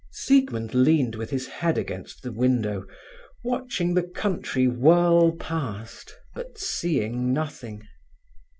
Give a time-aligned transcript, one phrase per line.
[0.11, 2.87] Siegmund leaned with his head against the window,
[3.43, 7.87] watching the country whirl past, but seeing nothing.